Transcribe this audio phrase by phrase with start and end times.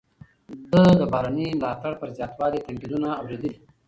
[0.71, 3.53] ده د بهرني ملاتړ پر زیاتوالي تنقیدونه اوریدلي.